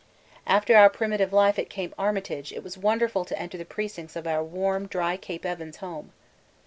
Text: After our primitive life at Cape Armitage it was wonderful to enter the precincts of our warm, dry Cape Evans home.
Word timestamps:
After 0.47 0.75
our 0.75 0.89
primitive 0.89 1.31
life 1.31 1.59
at 1.59 1.69
Cape 1.69 1.93
Armitage 1.95 2.51
it 2.51 2.63
was 2.63 2.75
wonderful 2.75 3.23
to 3.23 3.37
enter 3.37 3.55
the 3.59 3.65
precincts 3.65 4.15
of 4.15 4.25
our 4.25 4.43
warm, 4.43 4.87
dry 4.87 5.15
Cape 5.15 5.45
Evans 5.45 5.77
home. 5.77 6.11